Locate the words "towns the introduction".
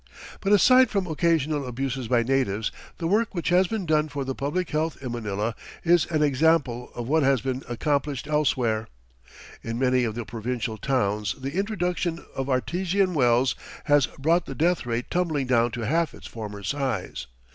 10.79-12.25